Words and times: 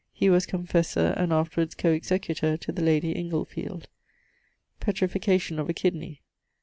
He 0.13 0.31
was 0.31 0.47
confessor, 0.47 1.13
and 1.15 1.31
afterwards 1.31 1.75
co 1.75 1.91
executor, 1.91 2.57
to 2.57 2.71
the 2.71 2.81
lady 2.81 3.13
Inglefield. 3.13 3.85
_Petrification 4.81 5.59
of 5.59 5.69
a 5.69 5.73
kidney. 5.73 6.23